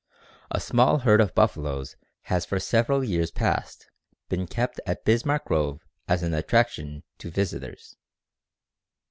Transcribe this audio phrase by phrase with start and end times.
[0.49, 3.87] _A small herd of buffaloes has for several years past
[4.29, 7.97] been kept at Bismarck Grove as an attraction to visitors.